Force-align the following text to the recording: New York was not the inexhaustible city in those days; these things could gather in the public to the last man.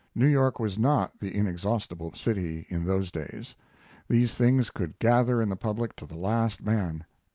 New 0.15 0.25
York 0.25 0.59
was 0.59 0.79
not 0.79 1.19
the 1.19 1.35
inexhaustible 1.37 2.11
city 2.15 2.65
in 2.69 2.85
those 2.85 3.11
days; 3.11 3.55
these 4.07 4.33
things 4.33 4.71
could 4.71 4.97
gather 4.97 5.43
in 5.43 5.49
the 5.49 5.55
public 5.55 5.95
to 5.97 6.07
the 6.07 6.17
last 6.17 6.63
man. 6.63 7.03